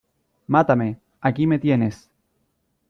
[0.47, 2.09] ¡mátame, aquí me tienes!